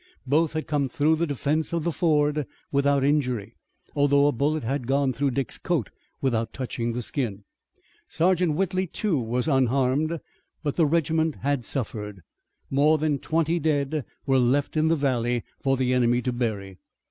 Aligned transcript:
Both 0.25 0.53
had 0.53 0.65
come 0.65 0.89
through 0.89 1.17
the 1.17 1.27
defense 1.27 1.71
of 1.73 1.83
the 1.83 1.91
ford 1.91 2.47
without 2.71 3.03
injury, 3.03 3.53
although 3.95 4.25
a 4.25 4.31
bullet 4.31 4.63
had 4.63 4.87
gone 4.87 5.13
through 5.13 5.29
Dick's 5.29 5.59
coat 5.59 5.91
without 6.21 6.53
touching 6.53 6.93
the 6.93 7.03
skin. 7.03 7.43
Sergeant 8.07 8.55
Whitley, 8.55 8.87
too, 8.87 9.19
was 9.19 9.47
unharmed, 9.47 10.19
but 10.63 10.75
the 10.75 10.87
regiment 10.87 11.35
had 11.43 11.63
suffered. 11.63 12.23
More 12.71 12.97
than 12.97 13.19
twenty 13.19 13.59
dead 13.59 14.03
were 14.25 14.39
left 14.39 14.75
in 14.75 14.87
the 14.87 14.95
valley 14.95 15.43
for 15.59 15.77
the 15.77 15.93
enemy 15.93 16.23
to 16.23 16.33
bury. 16.33 16.79